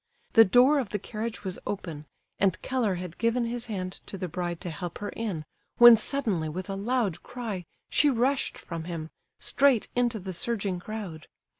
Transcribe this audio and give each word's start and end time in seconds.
The 0.33 0.45
door 0.45 0.79
of 0.79 0.89
the 0.89 0.97
carriage 0.97 1.43
was 1.43 1.59
open, 1.67 2.07
and 2.39 2.59
Keller 2.63 2.95
had 2.95 3.19
given 3.19 3.45
his 3.45 3.67
hand 3.67 3.99
to 4.07 4.17
the 4.17 4.27
bride 4.27 4.59
to 4.61 4.71
help 4.71 4.97
her 4.97 5.09
in, 5.09 5.45
when 5.77 5.95
suddenly 5.95 6.49
with 6.49 6.71
a 6.71 6.75
loud 6.75 7.21
cry 7.21 7.65
she 7.87 8.09
rushed 8.09 8.57
from 8.57 8.85
him, 8.85 9.11
straight 9.39 9.89
into 9.95 10.17
the 10.19 10.33
surging 10.33 10.79
crowd. 10.79 11.27